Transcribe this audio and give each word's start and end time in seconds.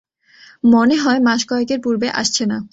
মনে 0.65 0.95
হয় 0.95 1.19
মাসকয়েকের 1.19 1.79
পূর্বে 1.81 2.07
আসছে 2.11 2.43
না। 2.45 2.57